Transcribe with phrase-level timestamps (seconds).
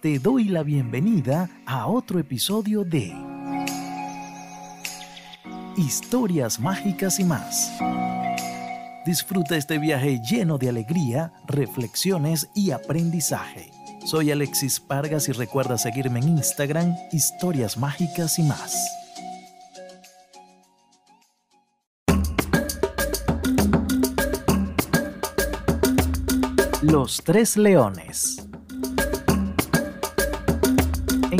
[0.00, 3.14] te doy la bienvenida a otro episodio de
[5.76, 7.70] Historias Mágicas y más.
[9.04, 13.70] Disfruta este viaje lleno de alegría, reflexiones y aprendizaje.
[14.06, 18.74] Soy Alexis Pargas y recuerda seguirme en Instagram, Historias Mágicas y más.
[26.80, 28.49] Los tres leones.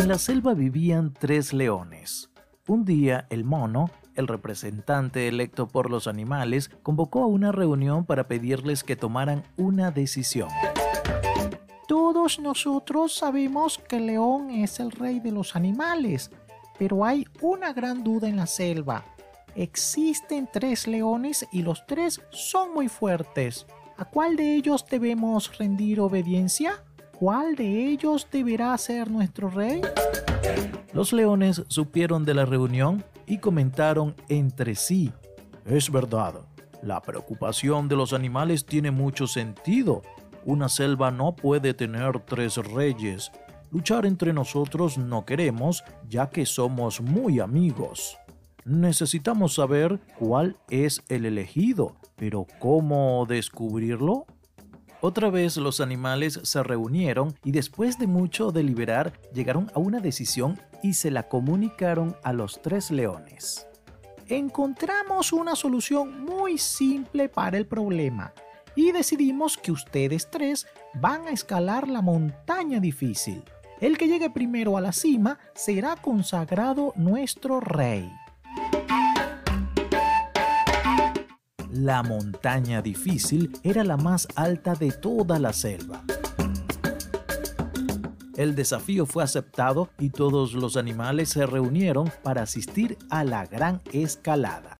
[0.00, 2.30] En la selva vivían tres leones.
[2.66, 8.26] Un día el mono, el representante electo por los animales, convocó a una reunión para
[8.26, 10.48] pedirles que tomaran una decisión.
[11.86, 16.30] Todos nosotros sabemos que el león es el rey de los animales,
[16.78, 19.04] pero hay una gran duda en la selva.
[19.54, 23.66] Existen tres leones y los tres son muy fuertes.
[23.98, 26.82] ¿A cuál de ellos debemos rendir obediencia?
[27.20, 29.82] ¿Cuál de ellos deberá ser nuestro rey?
[30.94, 35.12] Los leones supieron de la reunión y comentaron entre sí.
[35.66, 36.36] Es verdad,
[36.82, 40.00] la preocupación de los animales tiene mucho sentido.
[40.46, 43.30] Una selva no puede tener tres reyes.
[43.70, 48.16] Luchar entre nosotros no queremos, ya que somos muy amigos.
[48.64, 54.24] Necesitamos saber cuál es el elegido, pero ¿cómo descubrirlo?
[55.02, 60.60] Otra vez los animales se reunieron y después de mucho deliberar llegaron a una decisión
[60.82, 63.66] y se la comunicaron a los tres leones.
[64.28, 68.34] Encontramos una solución muy simple para el problema
[68.76, 73.42] y decidimos que ustedes tres van a escalar la montaña difícil.
[73.80, 78.12] El que llegue primero a la cima será consagrado nuestro rey.
[81.82, 86.02] La montaña difícil era la más alta de toda la selva.
[88.36, 93.80] El desafío fue aceptado y todos los animales se reunieron para asistir a la gran
[93.94, 94.79] escalada.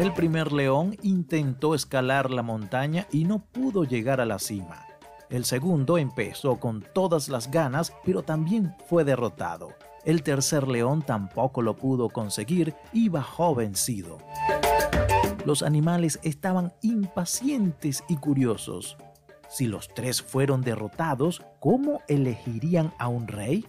[0.00, 4.86] El primer león intentó escalar la montaña y no pudo llegar a la cima.
[5.28, 9.74] El segundo empezó con todas las ganas, pero también fue derrotado.
[10.06, 14.16] El tercer león tampoco lo pudo conseguir y bajó vencido.
[15.44, 18.96] Los animales estaban impacientes y curiosos.
[19.50, 23.66] Si los tres fueron derrotados, ¿cómo elegirían a un rey?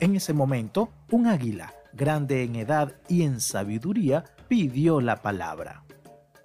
[0.00, 5.84] En ese momento, un águila, grande en edad y en sabiduría, pidió la palabra.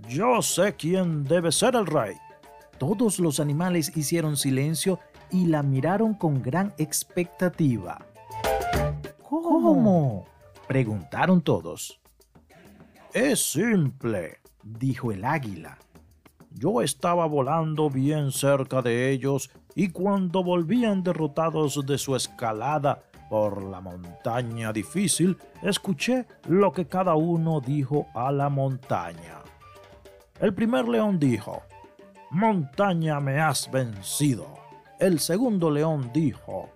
[0.08, 2.16] Yo sé quién debe ser el rey.
[2.78, 8.06] Todos los animales hicieron silencio y la miraron con gran expectativa.
[9.28, 10.26] ¿Cómo?
[10.68, 12.00] preguntaron todos.
[13.14, 15.78] Es simple, dijo el águila.
[16.50, 23.64] Yo estaba volando bien cerca de ellos y cuando volvían derrotados de su escalada, por
[23.64, 29.40] la montaña difícil, escuché lo que cada uno dijo a la montaña.
[30.42, 31.62] El primer león dijo,
[32.32, 34.54] Montaña me has vencido.
[35.00, 36.72] El segundo león dijo,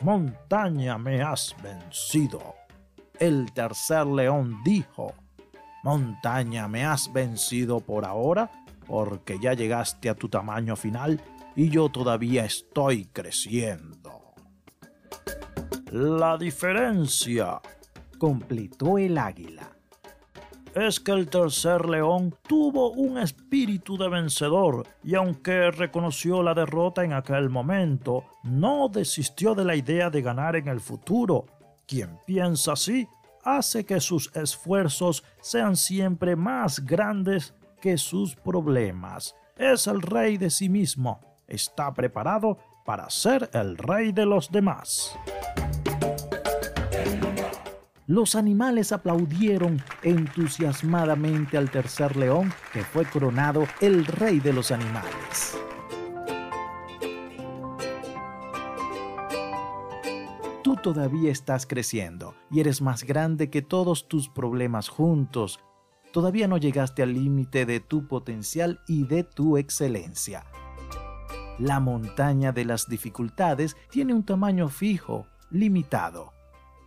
[0.00, 2.54] Montaña me has vencido.
[3.18, 5.12] El tercer león dijo,
[5.82, 8.48] Montaña me has vencido por ahora
[8.86, 11.20] porque ya llegaste a tu tamaño final
[11.56, 13.95] y yo todavía estoy creciendo.
[15.92, 17.60] La diferencia,
[18.18, 19.70] completó el águila,
[20.74, 27.04] es que el tercer león tuvo un espíritu de vencedor y aunque reconoció la derrota
[27.04, 31.46] en aquel momento, no desistió de la idea de ganar en el futuro.
[31.86, 33.08] Quien piensa así
[33.44, 39.36] hace que sus esfuerzos sean siempre más grandes que sus problemas.
[39.56, 41.20] Es el rey de sí mismo.
[41.46, 45.16] Está preparado para ser el rey de los demás.
[48.08, 55.58] Los animales aplaudieron entusiasmadamente al tercer león, que fue coronado el rey de los animales.
[60.62, 65.58] Tú todavía estás creciendo y eres más grande que todos tus problemas juntos.
[66.12, 70.44] Todavía no llegaste al límite de tu potencial y de tu excelencia.
[71.58, 76.35] La montaña de las dificultades tiene un tamaño fijo, limitado.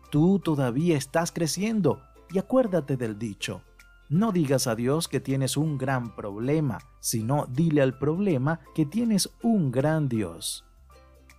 [0.09, 2.01] Tú todavía estás creciendo
[2.31, 3.61] y acuérdate del dicho.
[4.09, 9.29] No digas a Dios que tienes un gran problema, sino dile al problema que tienes
[9.43, 10.65] un gran Dios.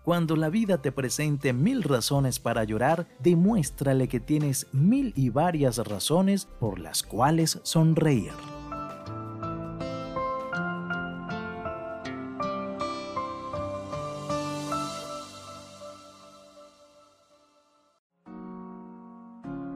[0.04, 5.78] Cuando la vida te presente mil razones para llorar, demuéstrale que tienes mil y varias
[5.78, 8.49] razones por las cuales sonreír.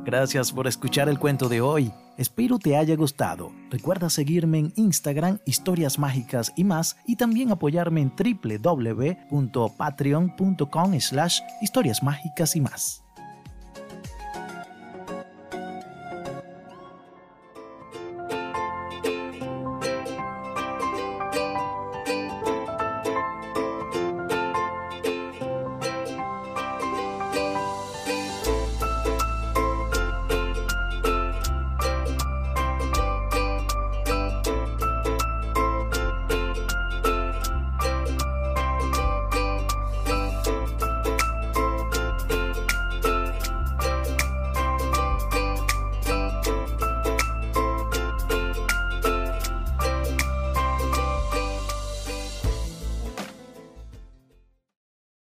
[0.04, 1.90] Gracias por escuchar el cuento de hoy.
[2.18, 3.50] Espero te haya gustado.
[3.70, 12.02] Recuerda seguirme en Instagram, historias mágicas y más, y también apoyarme en www.patreon.com slash historias
[12.02, 13.03] mágicas y más.